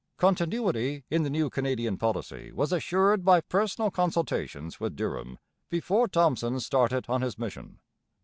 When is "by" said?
3.23-3.39